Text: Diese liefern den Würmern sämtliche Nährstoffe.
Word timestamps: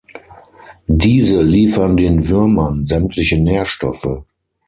Diese 0.87 1.43
liefern 1.43 1.95
den 1.95 2.27
Würmern 2.27 2.85
sämtliche 2.85 3.37
Nährstoffe. 3.39 4.25